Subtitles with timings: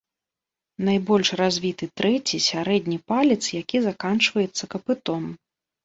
[0.87, 5.23] Найбольш развіты трэці, сярэдні, палец, які заканчваецца капытом.